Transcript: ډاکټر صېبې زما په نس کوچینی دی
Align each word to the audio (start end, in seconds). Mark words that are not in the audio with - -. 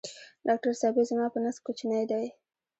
ډاکټر 0.47 0.73
صېبې 0.81 1.03
زما 1.09 1.25
په 1.33 1.39
نس 1.43 1.57
کوچینی 1.65 2.03
دی 2.11 2.25